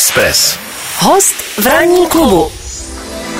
[0.00, 0.58] Express.
[0.98, 2.52] Host v ranní klubu.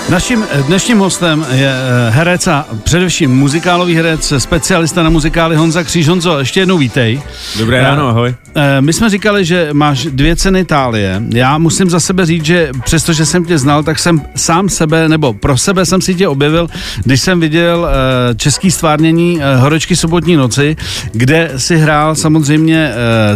[0.09, 6.09] Naším dnešním hostem je eh, herec a především muzikálový herec, specialista na muzikály Honza Kříž.
[6.09, 7.23] Honzo, ještě jednou vítej.
[7.59, 8.35] Dobré ráno, ahoj.
[8.55, 11.23] Eh, My jsme říkali, že máš dvě ceny Itálie.
[11.35, 15.33] Já musím za sebe říct, že přestože jsem tě znal, tak jsem sám sebe, nebo
[15.33, 16.69] pro sebe jsem si tě objevil,
[17.05, 20.77] když jsem viděl eh, český stvárnění Horečky sobotní noci,
[21.13, 22.93] kde si hrál samozřejmě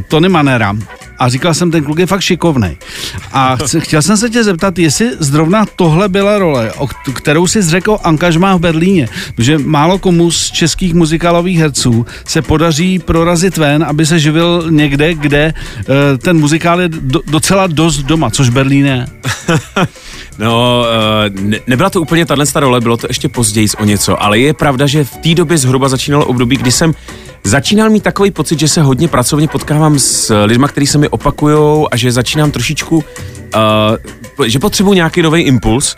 [0.08, 0.74] Tony Manera
[1.18, 2.76] a říkal jsem, ten kluk je fakt šikovný.
[3.32, 7.98] A chtěl jsem se tě zeptat, jestli zrovna tohle byla role, o kterou si řekl
[8.04, 14.06] angažmá v Berlíně, protože málo komu z českých muzikálových herců se podaří prorazit ven, aby
[14.06, 15.84] se živil někde, kde uh,
[16.18, 19.06] ten muzikál je do, docela dost doma, což Berlín je.
[20.38, 20.84] No,
[21.28, 24.54] uh, ne, nebyla to úplně tahle role, bylo to ještě později o něco, ale je
[24.54, 26.94] pravda, že v té době zhruba začínalo období, kdy jsem
[27.44, 31.88] začínal mít takový pocit, že se hodně pracovně potkávám s lidmi, kteří se mi opakujou
[31.90, 35.96] a že začínám trošičku, uh, že potřebuji nějaký nový impuls.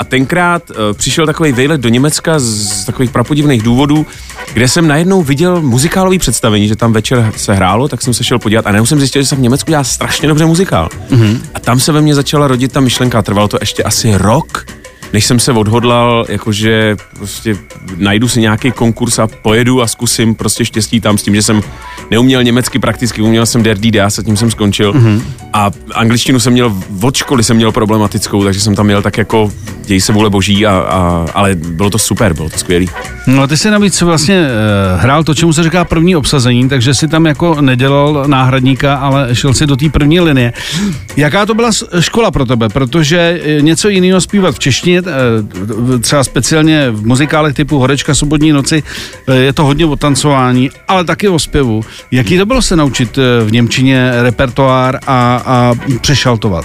[0.00, 4.06] A tenkrát uh, přišel takový vejlet do Německa z takových prapodivných důvodů,
[4.52, 8.38] kde jsem najednou viděl muzikálový představení, že tam večer se hrálo, tak jsem se šel
[8.38, 10.88] podívat a najednou jsem zjistil, že se v Německu dělá strašně dobře muzikál.
[11.10, 11.38] Mm-hmm.
[11.54, 14.66] A tam se ve mně začala rodit ta myšlenka, trvalo to ještě asi rok,
[15.12, 17.56] než jsem se odhodlal, jakože prostě
[17.96, 21.62] najdu si nějaký konkurs a pojedu a zkusím prostě štěstí tam s tím, že jsem
[22.10, 24.92] neuměl německy prakticky, uměl jsem der a se tím jsem skončil.
[24.92, 25.22] Mm-hmm.
[25.52, 29.52] A angličtinu jsem měl, od školy jsem měl problematickou, takže jsem tam měl tak jako
[29.86, 32.88] děj se vůle boží, a, a, ale bylo to super, bylo to skvělý.
[33.26, 36.94] No a ty jsi navíc vlastně uh, hrál to, čemu se říká první obsazení, takže
[36.94, 40.52] si tam jako nedělal náhradníka, ale šel si do té první linie.
[41.16, 42.68] Jaká to byla škola pro tebe?
[42.68, 48.52] Protože eh, něco jiného zpívat v češtině, eh, třeba speciálně v muzikálech typu Horečka sobotní
[48.52, 48.82] noci,
[49.32, 51.84] je to hodně o tancování, ale taky o zpěvu.
[52.10, 56.64] Jaký to bylo se naučit v Němčině repertoár a, a přešaltovat?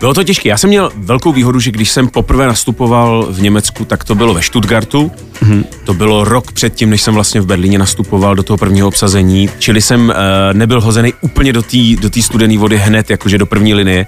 [0.00, 0.48] Bylo to těžké.
[0.48, 4.34] Já jsem měl velkou výhodu, že když jsem poprvé nastupoval v Německu, tak to bylo
[4.34, 5.10] ve Stuttgartu.
[5.42, 5.64] Mm-hmm.
[5.84, 9.50] To bylo rok předtím, než jsem vlastně v Berlíně nastupoval do toho prvního obsazení.
[9.58, 10.14] Čili jsem uh,
[10.52, 14.06] nebyl hozený úplně do té do studené vody hned, jakože do první linie.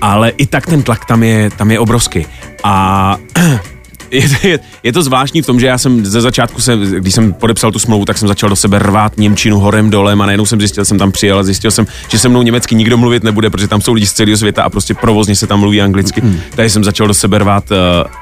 [0.00, 2.26] Ale i tak ten tlak tam je, tam je obrovský.
[2.64, 3.16] A
[4.10, 7.32] je, je, je to zvláštní v tom, že já jsem ze začátku, se, když jsem
[7.32, 10.60] podepsal tu smlouvu, tak jsem začal do sebe rvát Němčinu horem dolem a najednou jsem
[10.60, 13.68] zjistil, jsem tam přijel a zjistil jsem, že se mnou německy nikdo mluvit nebude, protože
[13.68, 16.20] tam jsou lidi z celého světa a prostě provozně se tam mluví anglicky.
[16.20, 16.40] Mm.
[16.54, 17.76] Takže jsem začal do sebe rvát uh,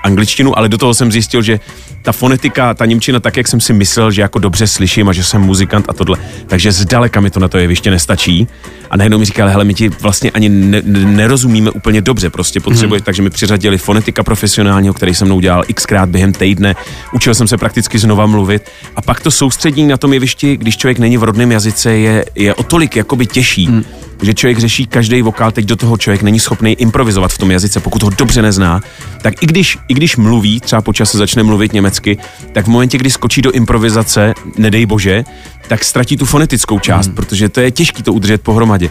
[0.04, 1.60] angličtinu, ale do toho jsem zjistil, že
[2.02, 5.24] ta fonetika, ta Němčina, tak jak jsem si myslel, že jako dobře slyším a že
[5.24, 8.48] jsem muzikant a tohle, takže zdaleka mi to na to jeviště nestačí.
[8.92, 13.00] A najednou mi říkali, hele, my ti vlastně ani ne, nerozumíme úplně dobře, prostě potřebuješ,
[13.02, 13.04] mm.
[13.04, 16.74] takže mi přiřadili fonetika profesionálního, který jsem mnou dělal xkrát během týdne,
[17.12, 18.62] učil jsem se prakticky znova mluvit
[18.96, 22.54] a pak to soustředění na tom jevišti, když člověk není v rodném jazyce, je, je
[22.54, 23.68] o tolik jakoby těžší.
[23.68, 23.84] Mm
[24.22, 27.80] že člověk řeší každý vokál, teď do toho člověk není schopný improvizovat v tom jazyce,
[27.80, 28.80] pokud ho dobře nezná,
[29.22, 32.18] tak i když, i když mluví, třeba po čase začne mluvit německy,
[32.52, 35.24] tak v momentě, kdy skočí do improvizace, nedej bože,
[35.68, 37.16] tak ztratí tu fonetickou část, hmm.
[37.16, 38.90] protože to je těžké to udržet pohromadě.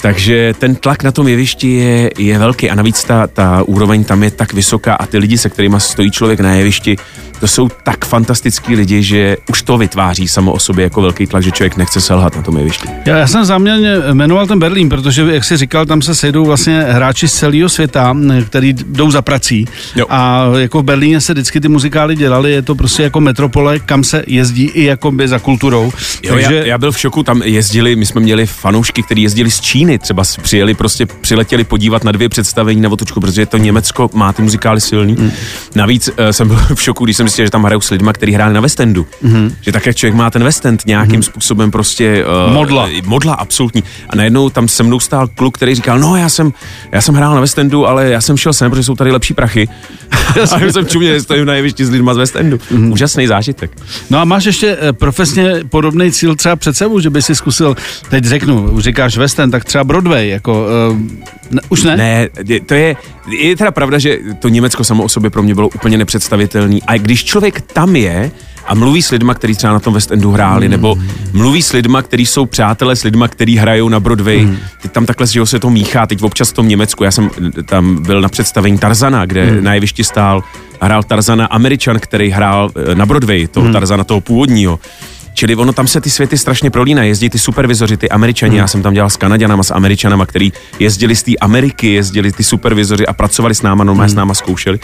[0.00, 4.22] Takže ten tlak na tom jevišti je, je velký a navíc ta, ta úroveň tam
[4.22, 6.96] je tak vysoká a ty lidi, se kterými stojí člověk na jevišti,
[7.40, 11.42] to jsou tak fantastický lidi, že už to vytváří samo o sobě jako velký tlak,
[11.42, 12.88] že člověk nechce selhat na tom jevišti.
[13.06, 16.80] Já, já jsem záměrně jmenoval ten Berlín, protože, jak jsi říkal, tam se sejdou vlastně
[16.88, 18.16] hráči z celého světa,
[18.46, 19.66] který jdou za prací.
[19.96, 20.06] Jo.
[20.08, 24.04] A jako v Berlíně se vždycky ty muzikály dělaly, je to prostě jako metropole, kam
[24.04, 25.92] se jezdí i jako by za kulturou.
[26.22, 26.54] Jo, Takže...
[26.54, 29.87] já, já, byl v šoku, tam jezdili, my jsme měli fanoušky, kteří jezdili z Číny,
[29.98, 34.42] třeba přijeli, prostě přiletěli podívat na dvě představení na otočku, protože to Německo má ty
[34.42, 35.14] muzikály silný.
[35.14, 35.30] Hmm.
[35.74, 38.32] Navíc uh, jsem byl v šoku, když jsem zjistil, že tam hrajou s lidmi, kteří
[38.32, 39.06] hráli na West Endu.
[39.24, 39.52] Mm-hmm.
[39.60, 41.24] Že tak, jak člověk má ten West End nějakým mm-hmm.
[41.24, 42.24] způsobem prostě...
[42.46, 42.88] Uh, modla.
[43.04, 43.82] Modla, absolutní.
[44.10, 46.52] A najednou tam se mnou stál kluk, který říkal, no já jsem,
[46.92, 49.34] já jsem hrál na West Endu, ale já jsem šel sem, protože jsou tady lepší
[49.34, 49.68] prachy.
[50.52, 52.56] a já jsem čumě, stojím na jevišti s lidmi z West Endu.
[52.56, 52.92] Mm-hmm.
[52.92, 53.70] Úžasný zážitek.
[54.10, 57.76] No a máš ještě eh, profesně podobný cíl třeba před sebou, že by si zkusil,
[58.08, 60.98] teď řeknu, říkáš West End, tak třeba Broadway, jako, uh,
[61.50, 61.96] ne, už ne?
[61.96, 62.28] Ne,
[62.66, 62.96] to je,
[63.28, 66.78] je teda pravda, že to Německo samo o sobě pro mě bylo úplně nepředstavitelné.
[66.86, 68.30] A když člověk tam je,
[68.68, 70.70] a mluví s lidma, kteří třeba na tom West Endu hráli, mm.
[70.70, 70.98] nebo
[71.32, 74.44] mluví s lidma, kteří jsou přátelé s lidma, kteří hrajou na Broadway.
[74.44, 74.56] Mm.
[74.82, 77.04] Teď tam takhle, že se to míchá, teď občas v tom Německu.
[77.04, 77.30] Já jsem
[77.66, 79.64] tam byl na představení Tarzana, kde mm.
[79.64, 80.44] na jevišti stál
[80.80, 83.72] hrál Tarzana Američan, který hrál eh, na Broadway, toho mm.
[83.72, 84.78] Tarzana, toho původního.
[85.38, 87.08] Čili ono tam se ty světy strašně prolínají.
[87.08, 88.50] Jezdí ty supervizoři, ty američani.
[88.50, 88.58] Hmm.
[88.58, 92.44] Já jsem tam dělal s Kanaděnama, s američanama, který jezdili z té Ameriky, jezdili ty
[92.44, 94.14] supervizoři a pracovali s náma, normálně hmm.
[94.14, 94.78] s náma zkoušeli.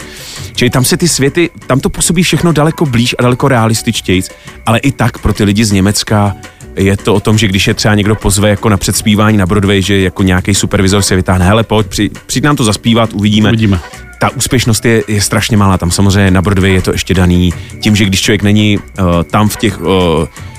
[0.55, 4.23] Čili tam se ty světy, tam to působí všechno daleko blíž a daleko realističtěji,
[4.65, 6.35] ale i tak pro ty lidi z Německa
[6.75, 9.81] je to o tom, že když je třeba někdo pozve jako na předspívání na Broadway,
[9.81, 13.49] že jako nějaký supervizor se vytáhne, hele pojď, při, přijď nám to zaspívat, uvidíme.
[13.49, 13.79] Uvidíme.
[14.25, 17.95] Ta úspěšnost je, je strašně malá, tam samozřejmě na Broadway je to ještě daný tím,
[17.95, 19.87] že když člověk není uh, tam v těch, uh,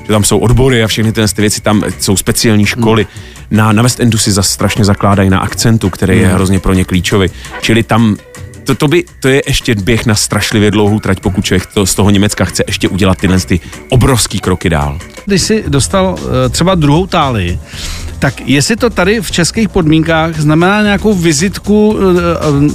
[0.02, 3.06] že tam jsou odbory a všechny ty věci, tam jsou speciální školy.
[3.50, 6.84] Na, na West Endu si zase strašně zakládají na akcentu, který je hrozně pro ně
[6.84, 7.28] klíčový.
[7.60, 8.16] Čili tam
[8.64, 11.94] to, to, by, to je ještě běh na strašlivě dlouhou trať, pokud člověk to, z
[11.94, 14.98] toho Německa chce ještě udělat tyhle ty obrovský kroky dál.
[15.24, 17.58] Když jsi dostal uh, třeba druhou táli,
[18.18, 22.00] tak jestli to tady v českých podmínkách znamená nějakou vizitku uh,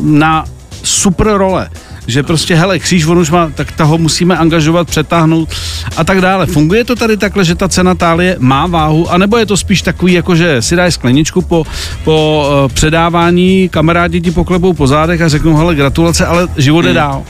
[0.01, 0.45] na
[0.83, 1.69] super role,
[2.07, 5.49] že prostě, hele, kříž on už má, tak toho musíme angažovat, přetáhnout
[5.97, 6.45] a tak dále.
[6.45, 10.13] Funguje to tady takhle, že ta cena tálie má váhu, anebo je to spíš takový,
[10.13, 11.63] jako že si dáš skleničku po,
[12.03, 16.91] po uh, předávání, kamarádi ti poklebou po zádech a řeknou, hele, gratulace, ale život je
[16.91, 16.95] Hmm.
[16.95, 17.23] dál.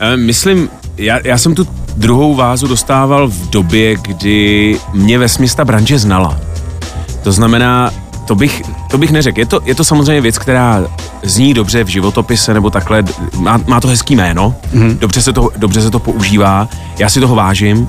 [0.00, 5.26] E, myslím, já, já jsem tu druhou vázu dostával v době, kdy mě ve
[5.56, 6.40] ta branže znala.
[7.22, 7.90] To znamená,
[8.26, 9.38] to bych, to bych neřekl.
[9.38, 10.84] Je to, je to samozřejmě věc, která
[11.22, 13.04] zní dobře v životopise nebo takhle,
[13.36, 14.98] má, má to hezký jméno, mm.
[14.98, 16.68] dobře, se to, dobře se to používá,
[16.98, 17.88] já si toho vážím,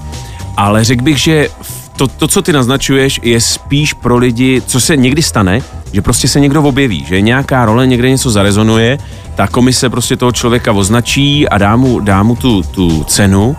[0.57, 1.49] ale řekl bych, že
[1.95, 5.61] to, to, co ty naznačuješ, je spíš pro lidi, co se někdy stane,
[5.93, 8.97] že prostě se někdo objeví, že nějaká role někde něco zarezonuje,
[9.35, 13.55] ta komise prostě toho člověka označí a dá mu, dá mu tu, tu cenu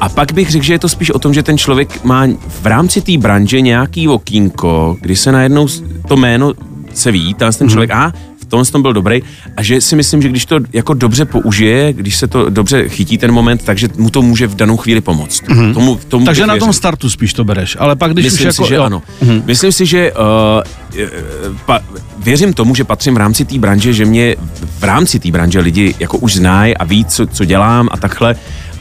[0.00, 2.26] a pak bych řekl, že je to spíš o tom, že ten člověk má
[2.62, 5.68] v rámci té branže nějaký okýnko, kdy se najednou
[6.08, 6.52] to jméno
[6.94, 8.12] se ví, ten ten člověk, a
[8.42, 9.22] v tomhle tom byl dobrý
[9.56, 13.18] a že si myslím, že když to jako dobře použije, když se to dobře chytí
[13.18, 15.42] ten moment, takže mu to může v danou chvíli pomoct.
[15.42, 15.74] Mm-hmm.
[15.74, 16.72] Tomu, tomu Takže na tom věřil.
[16.72, 18.68] startu spíš to bereš, ale pak když Myslím už si, jako...
[18.68, 18.82] že jo.
[18.82, 19.02] ano.
[19.44, 21.80] Myslím si, že uh, pa,
[22.18, 24.36] věřím tomu, že patřím v rámci té branže, že mě
[24.78, 28.36] v rámci té branže lidi jako už znají a ví, co, co dělám a takhle.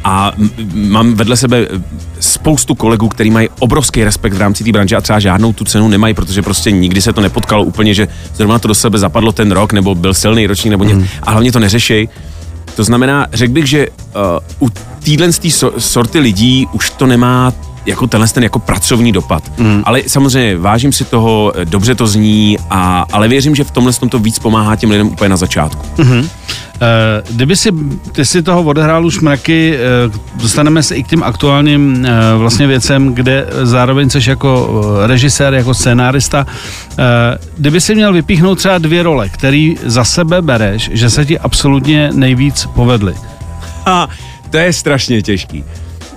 [0.07, 0.31] A
[0.73, 1.67] mám vedle sebe
[2.19, 5.87] spoustu kolegů, kteří mají obrovský respekt v rámci té branže a třeba žádnou tu cenu
[5.87, 9.51] nemají, protože prostě nikdy se to nepotkalo úplně, že zrovna to do sebe zapadlo ten
[9.51, 11.07] rok, nebo byl silný ročník, nebo něco.
[11.23, 12.09] A hlavně to neřešej.
[12.75, 14.71] To znamená, řekl bych, že uh, u
[15.05, 17.53] téhle so, sorty lidí už to nemá
[17.85, 19.43] jako tenhle ten jako pracovní dopad.
[19.57, 19.81] Mm.
[19.85, 24.09] Ale samozřejmě vážím si toho, dobře to zní, a, ale věřím, že v tomhle tom
[24.09, 25.85] to víc pomáhá těm lidem úplně na začátku.
[26.81, 27.69] Eh, Kdyby si,
[28.11, 32.67] ty si toho odehrál už mraky, eh, dostaneme se i k těm aktuálním eh, vlastně
[32.67, 36.45] věcem, kde zároveň jsi jako režisér, jako scénárista.
[36.91, 41.39] Eh, Kdyby si měl vypíchnout třeba dvě role, který za sebe bereš, že se ti
[41.39, 43.13] absolutně nejvíc povedly.
[43.85, 44.07] A
[44.49, 45.63] to je strašně těžký.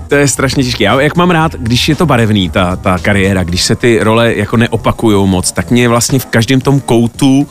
[0.08, 0.84] To je strašně těžký.
[0.84, 4.34] Já jak mám rád, když je to barevný, ta, ta kariéra, když se ty role
[4.34, 7.46] jako neopakujou moc, tak mě vlastně v každém tom koutu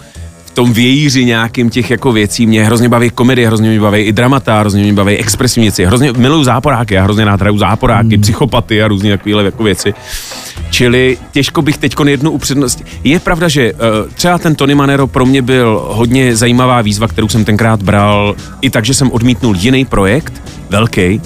[0.46, 2.46] v tom vějíři nějakým těch jako věcí.
[2.46, 5.86] Mě hrozně baví komedie, hrozně mě baví i dramata, hrozně mě baví expresivní věci.
[5.86, 8.22] Hrozně miluju záporáky, já hrozně rád hraju záporáky, hmm.
[8.22, 9.94] psychopaty a různé takovéhle jako věci.
[10.70, 12.84] Čili těžko bych teď jednu upřednost.
[13.04, 13.80] Je pravda, že uh,
[14.14, 18.70] třeba ten Tony Manero pro mě byl hodně zajímavá výzva, kterou jsem tenkrát bral, i
[18.70, 21.22] tak, že jsem odmítnul jiný projekt, velký,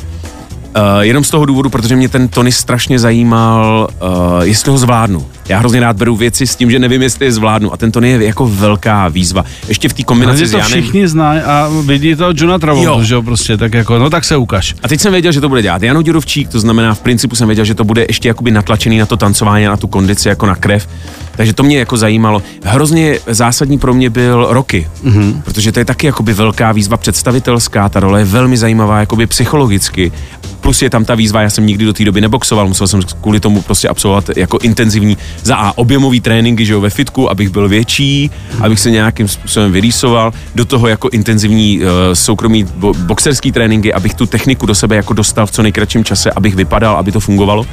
[0.78, 5.26] Uh, jenom z toho důvodu, protože mě ten Tony strašně zajímal, uh, jestli ho zvládnu.
[5.50, 7.74] Já hrozně rád beru věci s tím, že nevím, jestli je zvládnu.
[7.74, 9.46] A ten Tony je jako velká výzva.
[9.68, 10.72] Ještě v té kombinaci Ale s to Janem.
[10.72, 13.04] všichni znají a vidí to Johna Travolta, Jo.
[13.04, 14.76] že jo, prostě, tak jako, no tak se ukaž.
[14.84, 17.48] A teď jsem věděl, že to bude dělat Janu Děrovčík, to znamená, v principu jsem
[17.48, 20.46] věděl, že to bude ještě jakoby natlačený na to tancování, a na tu kondici, jako
[20.46, 20.88] na krev.
[21.42, 22.42] Takže to mě jako zajímalo.
[22.64, 25.42] Hrozně zásadní pro mě byl Rocky, mm-hmm.
[25.42, 30.12] protože to je taky jakoby velká výzva představitelská, ta role je velmi zajímavá jakoby psychologicky.
[30.60, 33.40] Plus je tam ta výzva, já jsem nikdy do té doby neboxoval, musel jsem kvůli
[33.40, 37.70] tomu prostě absolvovat jako intenzivní za A objemový tréninky, že jo, ve fitku, abych byl
[37.70, 43.94] větší, abych se nějakým způsobem vyrýsoval, do toho jako intenzivní uh, soukromý bo- boxerský tréninky,
[43.94, 47.20] abych tu techniku do sebe jako dostal v co nejkratším čase, abych vypadal, aby to
[47.20, 47.66] fungovalo.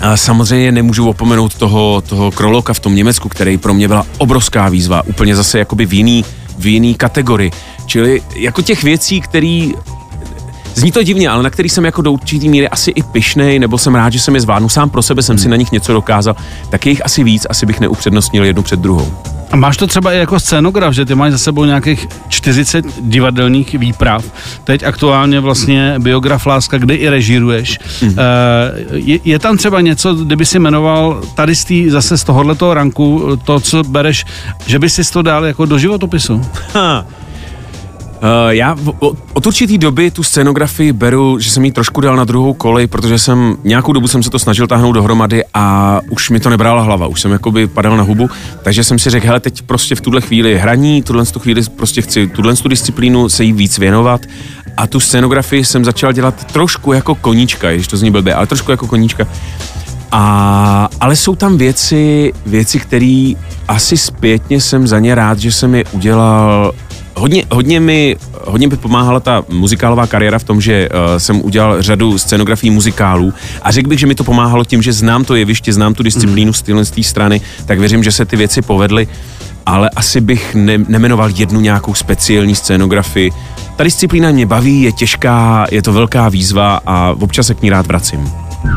[0.00, 4.68] A samozřejmě nemůžu opomenout toho, toho Kroloka v tom Německu, který pro mě byla obrovská
[4.68, 6.24] výzva, úplně zase jakoby v jiný,
[6.58, 7.52] v jiný kategorii.
[7.86, 9.74] Čili jako těch věcí, který
[10.76, 13.78] Zní to divně, ale na který jsem jako do určitý míry asi i pyšnej, nebo
[13.78, 14.68] jsem rád, že jsem je zvládnu.
[14.68, 16.36] Sám pro sebe jsem si na nich něco dokázal,
[16.70, 19.12] tak je jich asi víc, asi bych neupřednostnil jednu před druhou.
[19.50, 23.74] A máš to třeba i jako scénograf, že ty máš za sebou nějakých 40 divadelních
[23.74, 24.24] výprav.
[24.64, 27.78] Teď aktuálně vlastně biograf Láska, kde i režíruješ.
[28.02, 28.16] Mm.
[28.92, 33.38] Je, je tam třeba něco, kdyby si jmenoval tady z tý, zase z tohohletoho ranku,
[33.44, 34.24] to, co bereš,
[34.66, 36.46] že by si to dal jako do životopisu?
[36.74, 37.06] Ha.
[38.26, 38.76] Uh, já
[39.32, 43.18] od určitý doby tu scénografii beru, že jsem ji trošku dal na druhou kolej, protože
[43.18, 47.06] jsem nějakou dobu jsem se to snažil táhnout dohromady a už mi to nebrala hlava,
[47.06, 48.30] už jsem jakoby padal na hubu,
[48.62, 52.02] takže jsem si řekl, hele, teď prostě v tuhle chvíli hraní, tuhle tu chvíli prostě
[52.02, 54.20] chci tuhle tu disciplínu se jí víc věnovat
[54.76, 58.70] a tu scénografii jsem začal dělat trošku jako koníčka, když to zní blbě, ale trošku
[58.70, 59.26] jako koníčka.
[60.12, 63.32] A, ale jsou tam věci, věci, které
[63.68, 66.72] asi zpětně jsem za ně rád, že jsem je udělal
[67.16, 71.82] hodně, hodně, mi, hodně mi pomáhala ta muzikálová kariéra v tom, že uh, jsem udělal
[71.82, 73.32] řadu scenografií muzikálů
[73.62, 76.52] a řekl bych, že mi to pomáhalo tím, že znám to jeviště, znám tu disciplínu
[76.52, 79.08] z téhle strany, tak věřím, že se ty věci povedly,
[79.66, 83.32] ale asi bych ne, nemenoval jednu nějakou speciální scénografii.
[83.76, 87.70] Ta disciplína mě baví, je těžká, je to velká výzva a občas se k ní
[87.70, 88.32] rád vracím.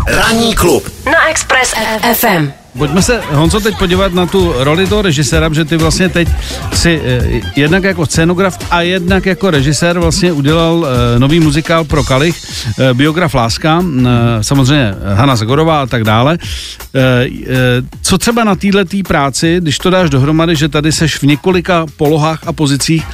[0.08, 1.74] Ranní klub na Express
[2.14, 2.59] FM.
[2.78, 6.28] Pojďme se, Honzo, teď podívat na tu roli toho režiséra, že ty vlastně teď
[6.74, 12.04] si eh, jednak jako scenograf a jednak jako režisér vlastně udělal eh, nový muzikál pro
[12.04, 12.36] Kalich,
[12.80, 16.38] eh, biograf Láska, eh, samozřejmě Hanna Zagorová a tak dále.
[16.96, 17.48] Eh, eh,
[18.02, 22.48] co třeba na této práci, když to dáš dohromady, že tady seš v několika polohách
[22.48, 23.06] a pozicích,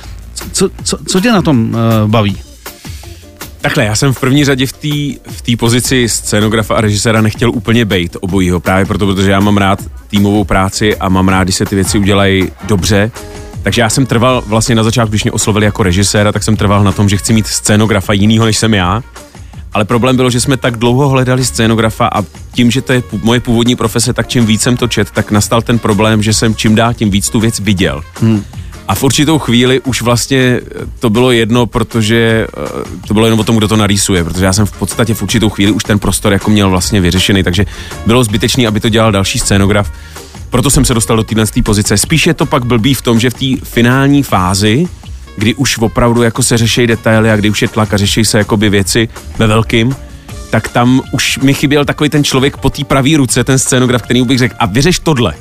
[0.51, 2.44] co, co, co tě na tom eh, baví?
[3.65, 7.49] Takhle, já jsem v první řadě v té v tý pozici scénografa a režiséra nechtěl
[7.49, 11.55] úplně bejt obojího, právě proto, protože já mám rád týmovou práci a mám rád, když
[11.55, 13.11] se ty věci udělají dobře.
[13.63, 16.83] Takže já jsem trval vlastně na začátku, když mě oslovili jako režiséra, tak jsem trval
[16.83, 19.03] na tom, že chci mít scénografa jinýho, než jsem já.
[19.73, 23.39] Ale problém bylo, že jsme tak dlouho hledali scénografa a tím, že to je moje
[23.39, 26.75] původní profese, tak čím víc jsem to čet, tak nastal ten problém, že jsem čím
[26.75, 28.03] dál tím víc tu věc viděl.
[28.21, 28.43] Hmm.
[28.87, 30.61] A v určitou chvíli už vlastně
[30.99, 32.47] to bylo jedno, protože
[33.07, 35.49] to bylo jenom o tom, kdo to narýsuje, protože já jsem v podstatě v určitou
[35.49, 37.65] chvíli už ten prostor jako měl vlastně vyřešený, takže
[38.05, 39.91] bylo zbytečné, aby to dělal další scénograf.
[40.49, 41.97] Proto jsem se dostal do téhle pozice.
[41.97, 44.87] Spíš je to pak blbý v tom, že v té finální fázi,
[45.37, 48.37] kdy už opravdu jako se řeší detaily a kdy už je tlak a řeší se
[48.37, 49.95] jakoby věci ve velkým,
[50.49, 54.23] tak tam už mi chyběl takový ten člověk po té pravé ruce, ten scénograf, který
[54.23, 55.33] bych řekl, a vyřeš tohle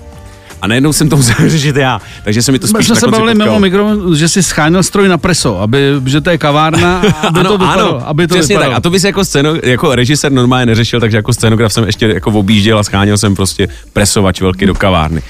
[0.63, 2.01] a najednou jsem to musel řešit já.
[2.25, 5.19] Takže se mi to spíš jsme se bavili mimo mikro, že si scháněl stroj na
[5.19, 7.97] preso, aby, že to je kavárna, aby ano, to vypadalo.
[7.97, 8.73] Ano, aby to přesně vypadalo.
[8.73, 8.79] tak.
[8.79, 12.31] A to bys jako, scéno, jako režisér normálně neřešil, takže jako scénograf jsem ještě jako
[12.31, 15.23] objížděl a scháněl jsem prostě presovač velký do kavárny.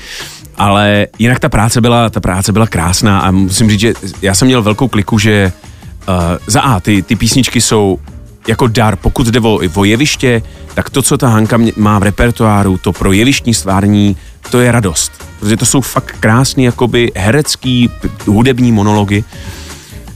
[0.59, 4.47] Ale jinak ta práce byla, ta práce byla krásná a musím říct, že já jsem
[4.47, 5.53] měl velkou kliku, že
[6.09, 6.15] uh,
[6.47, 7.99] za A, ty, ty písničky jsou
[8.49, 10.43] jako dar, pokud jde o, o jeviště,
[10.75, 14.17] tak to, co ta Hanka má v repertoáru, to pro jevištní stvární,
[14.51, 15.13] to je radost.
[15.41, 17.91] Protože to jsou fakt krásný jakoby herecký,
[18.27, 19.25] hudební monology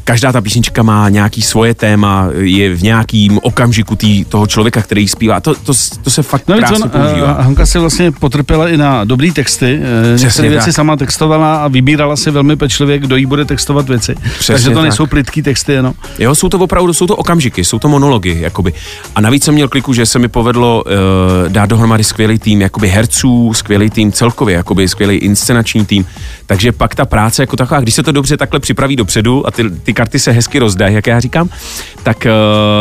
[0.09, 5.09] každá ta písnička má nějaký svoje téma, je v nějakým okamžiku tý, toho člověka, který
[5.09, 5.41] zpívá.
[5.41, 5.73] To, to,
[6.03, 7.35] to se fakt no, krásně on, používá.
[7.35, 9.81] Uh, Hanka si vlastně potrpěla i na dobrý texty.
[10.15, 14.15] Eh, Některé věci sama textovala a vybírala si velmi pečlivě, kdo jí bude textovat věci.
[14.39, 14.83] Přesně Takže to tak.
[14.83, 15.95] nejsou plitký texty jenom.
[16.19, 18.73] Jo, jsou to opravdu, jsou to okamžiky, jsou to monology, jakoby.
[19.15, 22.89] A navíc jsem měl kliku, že se mi povedlo uh, dát dohromady skvělý tým, jakoby
[22.89, 26.07] herců, skvělý tým celkově, jakoby skvělý inscenační tým.
[26.47, 29.71] Takže pak ta práce jako taková, když se to dobře takhle připraví dopředu a ty,
[29.71, 31.49] ty karty se hezky rozdají, jak já říkám,
[32.03, 32.31] tak, eh,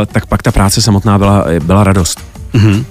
[0.05, 2.21] tak pak ta práce samotná byla, byla radost.
[2.53, 2.85] Mm-hmm.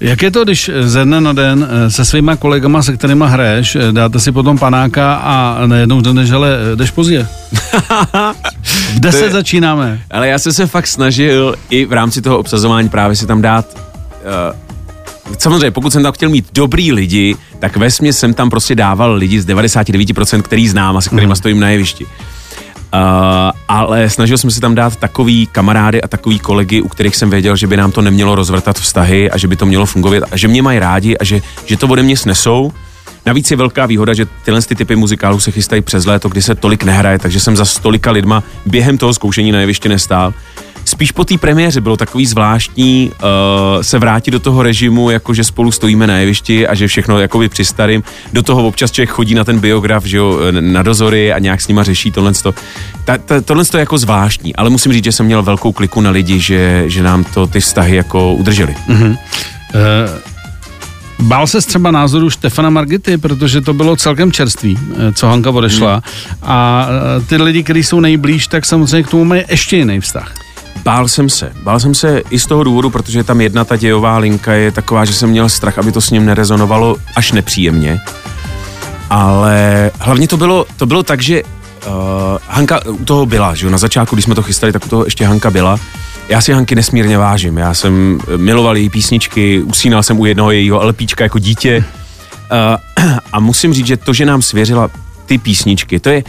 [0.00, 3.76] Jak je to, když ze dne na den eh, se svýma kolegama, se kterými hraješ,
[3.76, 7.26] eh, dáte si potom panáka a najednou jdeš, ale jdeš pozdě?
[8.94, 10.00] v deset je, začínáme.
[10.10, 13.66] Ale já jsem se fakt snažil i v rámci toho obsazování právě si tam dát
[13.76, 19.12] uh, samozřejmě, pokud jsem tam chtěl mít dobrý lidi, tak ve jsem tam prostě dával
[19.12, 21.36] lidi z 99%, který znám a se kterými mm.
[21.36, 22.06] stojím na jevišti.
[22.96, 27.30] Uh, ale snažil jsem se tam dát takový kamarády a takový kolegy, u kterých jsem
[27.30, 30.36] věděl, že by nám to nemělo rozvrtat vztahy a že by to mělo fungovat a
[30.36, 32.72] že mě mají rádi a že, že to ode mě snesou.
[33.26, 36.54] Navíc je velká výhoda, že tyhle ty typy muzikálů se chystají přes léto, kdy se
[36.54, 40.34] tolik nehraje, takže jsem za stolika lidma během toho zkoušení na jeviště nestál
[40.86, 45.44] spíš po té premiéře bylo takový zvláštní uh, se vrátit do toho režimu, jako že
[45.44, 48.02] spolu stojíme na jevišti a že všechno jakoby při starým.
[48.32, 51.68] Do toho občas člověk chodí na ten biograf, že jo, na dozory a nějak s
[51.68, 52.32] nima řeší tohle.
[53.04, 56.10] Ta, ta, tohle je jako zvláštní, ale musím říct, že jsem měl velkou kliku na
[56.10, 58.74] lidi, že, že nám to ty vztahy jako udrželi.
[58.88, 59.10] Mm-hmm.
[59.10, 60.36] Uh...
[61.20, 65.92] Bál se třeba názoru Štefana Margity, protože to bylo celkem čerství, eh, co Hanka odešla.
[65.92, 66.02] Hmm.
[66.42, 66.88] A
[67.26, 70.45] ty lidi, kteří jsou nejblíž, tak samozřejmě k tomu mají ještě jiný vztah.
[70.82, 71.52] Bál jsem se.
[71.62, 75.04] Bál jsem se i z toho důvodu, protože tam jedna ta dějová linka je taková,
[75.04, 78.00] že jsem měl strach, aby to s ním nerezonovalo až nepříjemně.
[79.10, 81.92] Ale hlavně to bylo, to bylo tak, že uh,
[82.48, 85.04] Hanka u toho byla, že jo, na začátku, když jsme to chystali, tak u toho
[85.04, 85.78] ještě Hanka byla.
[86.28, 90.86] Já si Hanky nesmírně vážím, já jsem miloval její písničky, usínal jsem u jednoho jejího
[90.86, 91.84] LPčka jako dítě
[92.96, 94.90] uh, a musím říct, že to, že nám svěřila
[95.26, 96.24] ty písničky, to je,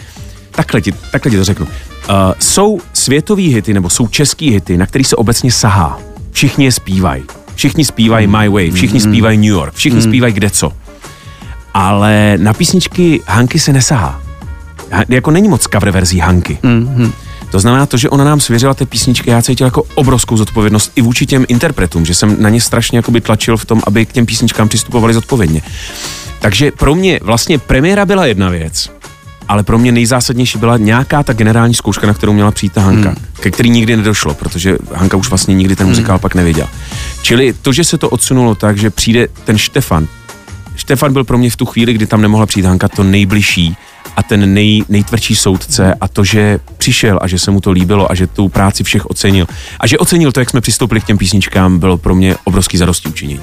[0.50, 1.68] takhle ti, takhle ti to řeknu,
[2.08, 5.98] Uh, jsou světový hity nebo jsou český hity, na který se obecně sahá.
[6.32, 7.22] Všichni je zpívají.
[7.54, 8.38] Všichni zpívají mm.
[8.38, 9.04] My Way, všichni mm.
[9.12, 10.02] zpívají New York, všichni mm.
[10.02, 10.72] zpívají kde co.
[11.74, 14.22] Ale na písničky Hanky se nesahá.
[15.08, 16.58] Jako není moc cover verzí Hanky.
[16.62, 17.12] Mm.
[17.50, 21.02] To znamená to, že ona nám svěřila té písničky, já cítil jako obrovskou zodpovědnost i
[21.02, 24.26] vůči těm interpretům, že jsem na ně strašně jakoby tlačil v tom, aby k těm
[24.26, 25.62] písničkám přistupovali zodpovědně.
[26.40, 28.90] Takže pro mě vlastně premiéra byla jedna věc,
[29.48, 33.08] ale pro mě nejzásadnější byla nějaká ta generální zkouška, na kterou měla přijít ta Hanka,
[33.08, 33.18] hmm.
[33.40, 36.20] ke který nikdy nedošlo, protože Hanka už vlastně nikdy ten muzikál hmm.
[36.20, 36.68] pak nevěděla.
[37.22, 40.08] Čili to, že se to odsunulo tak, že přijde ten Štefan,
[40.76, 43.76] Štefan byl pro mě v tu chvíli, kdy tam nemohla přijít Hanka, to nejbližší
[44.18, 48.10] a ten nej, nejtvrdší soudce a to, že přišel a že se mu to líbilo
[48.10, 49.46] a že tu práci všech ocenil
[49.80, 53.08] a že ocenil to, jak jsme přistoupili k těm písničkám, bylo pro mě obrovský zadosti
[53.08, 53.40] učinění.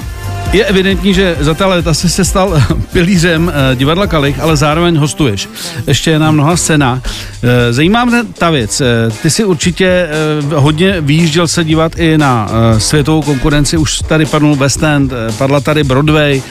[0.54, 4.98] Je evidentní, že za ta léta jsi se stal pilířem eh, divadla Kalich, ale zároveň
[4.98, 5.50] hostuješ.
[5.88, 7.02] Ještě je nám mnoha scéna.
[7.44, 8.82] Eh, zajímá mě ta věc.
[8.82, 8.86] Eh,
[9.22, 10.10] ty si určitě
[10.56, 13.78] hodně vyjížděl se dívat i na světovou konkurenci.
[13.78, 16.42] Už tady padnul West End, padla tady Broadway,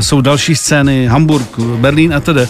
[0.00, 2.48] jsou další scény, Hamburg, Berlín a tedy.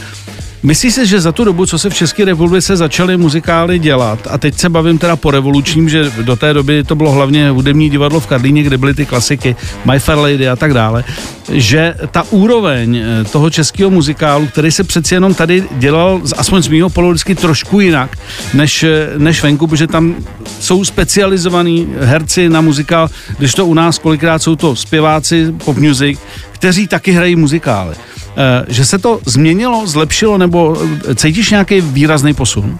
[0.62, 4.38] Myslíš si, že za tu dobu, co se v České republice začaly muzikály dělat, a
[4.38, 8.20] teď se bavím teda po revolučním, že do té doby to bylo hlavně hudební divadlo
[8.20, 11.04] v Karlíně, kde byly ty klasiky My Fair Lady a tak dále,
[11.52, 16.68] že ta úroveň eh, toho českého muzikálu, který se přeci jenom tady dělal, aspoň z
[16.68, 18.16] mýho vždycky trošku jinak,
[18.54, 20.16] než, eh, než venku, protože tam
[20.60, 26.20] jsou specializovaní herci na muzikál, když to u nás kolikrát jsou to zpěváci pop music,
[26.52, 27.94] kteří taky hrají muzikály.
[28.40, 30.76] Eh, že se to změnilo, zlepšilo, nebo
[31.08, 32.78] eh, cítíš nějaký výrazný posun?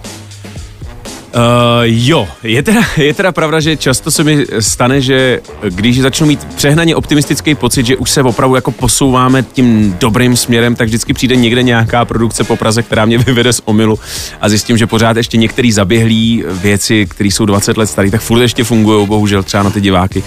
[1.35, 1.39] Uh,
[1.83, 6.45] jo, je teda, je teda pravda, že často se mi stane, že když začnu mít
[6.55, 11.35] přehnaně optimistický pocit, že už se opravdu jako posouváme tím dobrým směrem, tak vždycky přijde
[11.35, 13.99] někde nějaká produkce po Praze, která mě vyvede z omilu
[14.41, 18.41] a zjistím, že pořád ještě některé zaběhlé věci, které jsou 20 let staré, tak furt
[18.41, 20.23] ještě fungují, bohužel třeba na ty diváky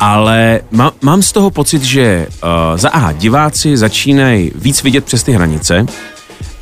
[0.00, 5.22] ale má, mám z toho pocit, že uh, za A diváci začínají víc vidět přes
[5.22, 5.86] ty hranice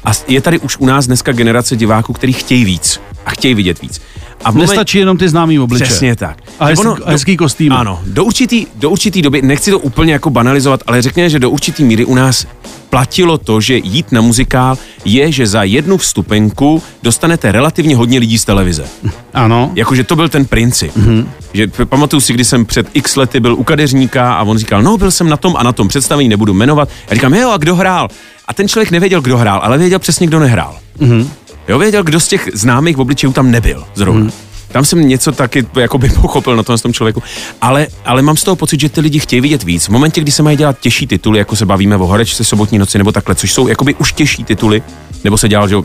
[0.05, 3.83] a je tady už u nás dneska generace diváků, kteří chtějí víc a chtějí vidět
[3.83, 4.00] víc.
[4.45, 4.61] A moment...
[4.61, 5.88] Nestačí jenom ty známý obličeje.
[5.88, 6.38] Přesně tak.
[6.59, 7.73] A, hezký, ono, a hezký kostým.
[7.73, 11.50] Ano, do určitý, do určitý doby, nechci to úplně jako banalizovat, ale řekněme, že do
[11.50, 12.47] určitý míry u nás
[12.90, 18.38] platilo to, že jít na muzikál je, že za jednu vstupenku dostanete relativně hodně lidí
[18.38, 18.85] z televize.
[19.37, 19.73] Ano.
[19.75, 20.97] Jakože to byl ten princip.
[20.97, 21.27] Mm-hmm.
[21.53, 24.96] Že pamatuju si, když jsem před x lety byl u kadeřníka a on říkal, no
[24.96, 26.88] byl jsem na tom a na tom představení, nebudu jmenovat.
[27.11, 28.09] Já říkám, jo, a kdo hrál?
[28.49, 30.77] A ten člověk nevěděl, kdo hrál, ale věděl přesně, kdo nehrál.
[30.99, 31.27] Mm-hmm.
[31.68, 34.26] Jo, věděl, kdo z těch známých v obličejů tam nebyl zrovna.
[34.26, 34.46] Mm-hmm.
[34.68, 37.22] Tam jsem něco taky jako by pochopil na tom, tom člověku.
[37.61, 39.85] Ale, ale mám z toho pocit, že ty lidi chtějí vidět víc.
[39.85, 42.98] V momentě, kdy se mají dělat těžší tituly, jako se bavíme o Horečce, sobotní noci
[42.98, 44.83] nebo takhle, což jsou jakoby už těžší tituly,
[45.24, 45.76] nebo se dělal, že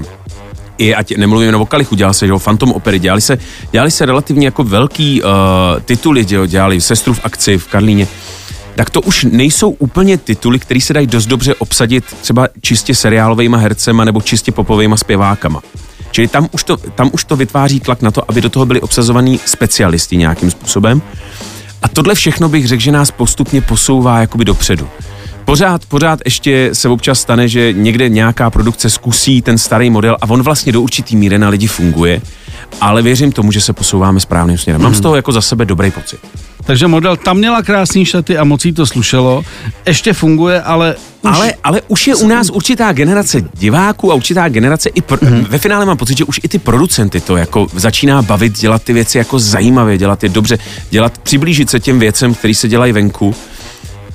[0.78, 3.38] i ať nemluvím o Kalichu, dělal se, že Phantom opery, dělali se,
[3.72, 5.30] dělali se relativně jako velký uh,
[5.86, 8.08] tituly, že dělali Sestru v akci v Karlíně,
[8.76, 13.58] tak to už nejsou úplně tituly, které se dají dost dobře obsadit třeba čistě seriálovými
[13.60, 15.62] hercema nebo čistě popovými zpěvákama.
[16.12, 18.82] Čili tam už, to, tam už to vytváří tlak na to, aby do toho byli
[18.82, 21.02] obsazovaní specialisti nějakým způsobem.
[21.82, 24.88] A tohle všechno bych řekl, že nás postupně posouvá jakoby dopředu.
[25.46, 30.30] Pořád, pořád ještě se občas stane, že někde nějaká produkce zkusí ten starý model a
[30.30, 32.22] on vlastně do určitý míry na lidi funguje,
[32.82, 34.82] ale věřím tomu, že se posouváme správným směrem.
[34.82, 35.04] Mám z mhm.
[35.04, 36.20] toho jako za sebe dobrý pocit.
[36.65, 39.43] Takže model tam měla krásný šaty a mocí to slušelo.
[39.86, 41.38] Ještě funguje, ale už...
[41.38, 45.45] Ale, ale už je u nás určitá generace diváků a určitá generace i pro, mm-hmm.
[45.50, 48.93] ve finále mám pocit, že už i ty producenty to jako začíná bavit, dělat ty
[48.93, 50.58] věci jako zajímavě, dělat je dobře,
[50.89, 53.36] dělat, přiblížit se těm věcem, které se dělají venku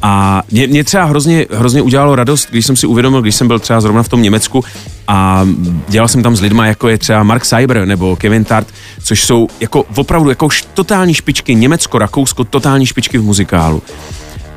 [0.02, 3.58] a mě, mě třeba hrozně, hrozně udělalo radost, když jsem si uvědomil, když jsem byl
[3.58, 4.64] třeba zrovna v tom Německu
[5.08, 5.48] a
[5.88, 8.68] dělal jsem tam s lidma, jako je třeba Mark Cyber nebo Kevin Tart,
[9.02, 13.82] což jsou jako opravdu jako totální špičky, Německo, Rakousko, totální špičky v muzikálu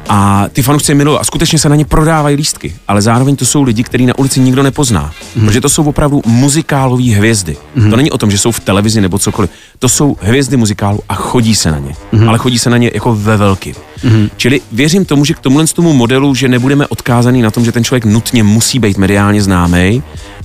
[0.10, 3.64] a ty fanoušci milují a skutečně se na ně prodávají lístky, ale zároveň to jsou
[3.64, 5.46] lidi, který na ulici nikdo nepozná, mm.
[5.46, 7.58] protože to jsou opravdu muzikálové hvězdy.
[7.76, 7.90] Mm.
[7.90, 9.50] To není o tom, že jsou v televizi nebo cokoliv.
[9.80, 12.30] To jsou hvězdy muzikálu a chodí se na ně, mm.
[12.30, 13.76] ale chodí se na ně jako ve velkým.
[14.04, 14.30] Mm.
[14.38, 17.84] Čili věřím tomu, že k tomuhle tomu modelu, že nebudeme odkázaný na tom, že ten
[17.84, 20.04] člověk nutně musí být mediálně známý,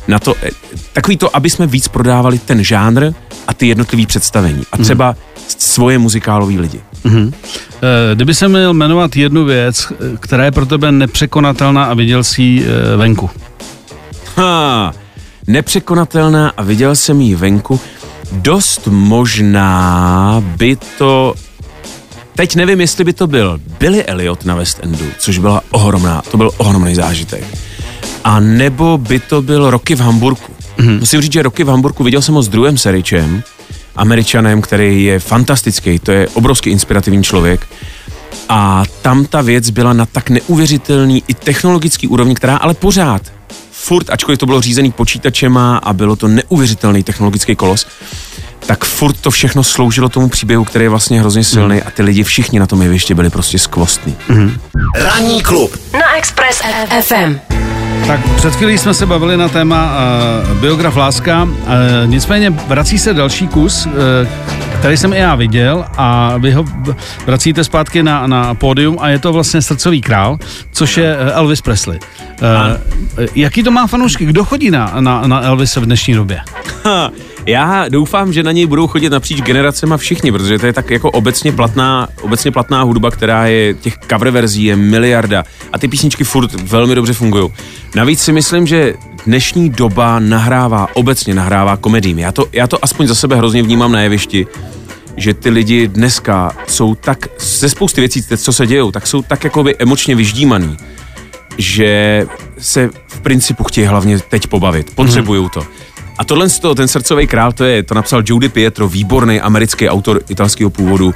[0.09, 0.51] na to, eh,
[0.93, 3.13] takový to, aby jsme víc prodávali ten žánr
[3.47, 4.63] a ty jednotlivý představení.
[4.73, 4.85] A mhm.
[4.85, 5.45] třeba mm.
[5.59, 6.81] svoje muzikálové lidi.
[7.05, 7.33] Mm-hmm.
[8.15, 12.65] Kdyby se měl jmenovat jednu věc, která je pro tebe nepřekonatelná a viděl jsi ji
[12.65, 13.31] eh, venku.
[14.37, 14.95] Ha,
[15.47, 17.81] nepřekonatelná a viděl jsem ji venku.
[18.33, 21.35] Dost možná by to
[22.37, 26.37] Teď nevím, jestli by to byl Billy Elliot na West Endu, což byla ohromná, to
[26.37, 27.45] byl ohromný zážitek.
[28.25, 30.53] A nebo by to byl Rocky v Hamburku.
[30.79, 30.99] Mm-hmm.
[31.01, 33.43] Musím říct, že Rocky v Hamburku viděl jsem ho s druhým Seričem
[33.97, 37.67] američanem, který je fantastický, to je obrovský inspirativní člověk.
[38.49, 43.23] A tam ta věc byla na tak neuvěřitelný i technologický úrovni, která ale pořád,
[43.71, 47.87] furt, ačkoliv to bylo řízený počítačema a bylo to neuvěřitelný technologický kolos,
[48.67, 52.25] tak furt to všechno sloužilo tomu příběhu, který je vlastně hrozně silný a ty lidi
[52.25, 54.17] všichni na tom jevišti byli prostě skvostní.
[54.29, 54.59] Mm-hmm.
[54.97, 56.63] Ranní klub na Express
[57.01, 57.39] FM.
[58.07, 59.93] Tak před chvílí jsme se bavili na téma
[60.53, 61.51] uh, biograf Láska, uh,
[62.07, 63.93] nicméně vrací se další kus, uh,
[64.79, 66.65] který jsem i já viděl a vy ho
[67.27, 70.39] vracíte zpátky na, na pódium a je to vlastně Srdcový král,
[70.73, 71.99] což je Elvis Presley.
[73.19, 74.25] Uh, jaký to má fanoušky?
[74.25, 76.41] Kdo chodí na, na, na Elvise v dnešní době?
[77.47, 81.11] Já doufám, že na něj budou chodit napříč generacema všichni, protože to je tak jako
[81.11, 86.25] obecně platná, obecně platná hudba, která je, těch cover verzí je miliarda a ty písničky
[86.25, 87.51] furt velmi dobře fungují.
[87.95, 88.95] Navíc si myslím, že
[89.27, 92.19] dnešní doba nahrává, obecně nahrává komedím.
[92.19, 94.47] Já to, já to aspoň za sebe hrozně vnímám na jevišti,
[95.17, 99.45] že ty lidi dneska jsou tak, ze spousty věcí, co se dějou, tak jsou tak
[99.45, 100.77] jakoby emočně vyždímaný,
[101.59, 102.27] že
[102.59, 104.95] se v principu chtějí hlavně teď pobavit.
[104.95, 105.63] Potřebují to.
[106.19, 106.47] A tohle,
[106.77, 111.15] ten srdcový král, to je, to napsal Judy Pietro, výborný americký autor italského původu.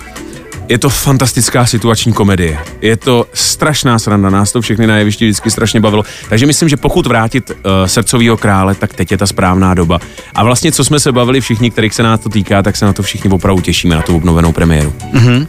[0.69, 2.59] Je to fantastická situační komedie.
[2.81, 6.05] Je to strašná sranda, nás to všechny na jevišti vždycky strašně bavilo.
[6.29, 7.57] Takže myslím, že pokud vrátit uh,
[7.87, 9.99] srdcovýho krále, tak teď je ta správná doba.
[10.35, 12.93] A vlastně, co jsme se bavili všichni, kterých se nás to týká, tak se na
[12.93, 14.95] to všichni opravdu těšíme, na tu obnovenou premiéru.
[15.13, 15.47] Mm-hmm.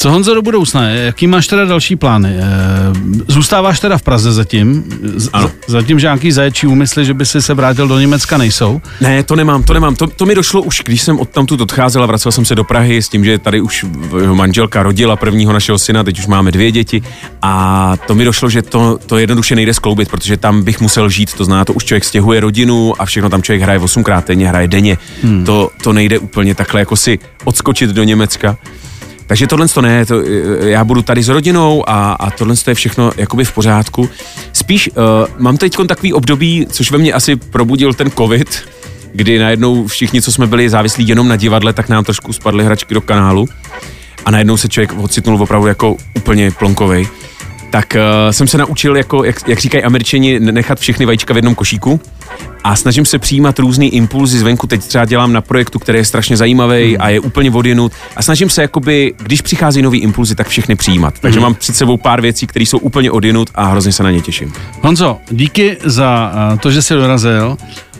[0.00, 0.88] Co Honzo do budoucna?
[0.88, 2.36] Jaký máš teda další plány?
[2.38, 2.42] Eh,
[3.28, 4.84] zůstáváš teda v Praze zatím?
[5.32, 5.50] Ano.
[5.66, 8.80] Zatím, že nějaký zaječí úmysly, že by si se vrátil do Německa, nejsou?
[9.00, 9.96] Ne, to nemám, to nemám.
[9.96, 13.02] To, to mi došlo už, když jsem odtamtud odcházel a vracel jsem se do Prahy
[13.02, 13.86] s tím, že tady už
[14.34, 17.02] manželka rodila prvního našeho syna, teď už máme dvě děti
[17.42, 21.34] a to mi došlo, že to, to jednoduše nejde skloubit, protože tam bych musel žít,
[21.34, 24.68] to znamená, to už člověk stěhuje rodinu a všechno tam člověk hraje osmkrát denně, hraje
[24.68, 24.98] denně.
[25.22, 25.44] Hmm.
[25.44, 28.56] To, to nejde úplně takhle jako si odskočit do Německa.
[29.30, 30.22] Takže tohle to ne, to,
[30.60, 34.08] já budu tady s rodinou a, a tohle to je všechno jakoby v pořádku.
[34.52, 35.04] Spíš uh,
[35.38, 38.68] mám teď takový období, což ve mně asi probudil ten covid,
[39.14, 42.94] kdy najednou všichni, co jsme byli závislí jenom na divadle, tak nám trošku spadly hračky
[42.94, 43.48] do kanálu
[44.24, 47.08] a najednou se člověk ocitnul opravdu jako úplně plonkovej.
[47.70, 51.54] Tak uh, jsem se naučil, jako, jak, jak říkají američani, nechat všechny vajíčka v jednom
[51.54, 52.00] košíku
[52.64, 54.66] a snažím se přijímat různý impulzy zvenku.
[54.66, 56.96] Teď třeba dělám na projektu, který je strašně zajímavý hmm.
[57.00, 61.14] a je úplně odjenut a snažím se, jakoby, když přichází nový impulzy, tak všechny přijímat.
[61.20, 61.42] Takže hmm.
[61.42, 64.52] mám před sebou pár věcí, které jsou úplně odjenut a hrozně se na ně těším.
[64.80, 67.56] Honzo, díky za uh, to, že jsi dorazil.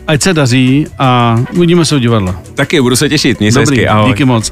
[0.07, 2.41] Ať se daří a uvidíme se u divadla.
[2.55, 3.39] Taky, budu se těšit.
[3.39, 4.11] Měj Dobrý, hezky, ahoj.
[4.11, 4.51] díky moc.